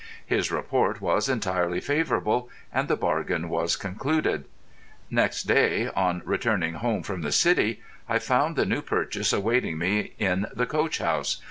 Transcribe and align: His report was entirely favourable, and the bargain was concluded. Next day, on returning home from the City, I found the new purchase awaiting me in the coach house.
His 0.25 0.51
report 0.51 0.99
was 0.99 1.29
entirely 1.29 1.79
favourable, 1.79 2.49
and 2.73 2.87
the 2.87 2.95
bargain 2.95 3.49
was 3.49 3.75
concluded. 3.75 4.45
Next 5.11 5.43
day, 5.43 5.89
on 5.89 6.23
returning 6.25 6.73
home 6.73 7.03
from 7.03 7.21
the 7.21 7.31
City, 7.31 7.83
I 8.09 8.17
found 8.17 8.55
the 8.55 8.65
new 8.65 8.81
purchase 8.81 9.31
awaiting 9.31 9.77
me 9.77 10.13
in 10.17 10.47
the 10.55 10.65
coach 10.65 10.97
house. 10.97 11.37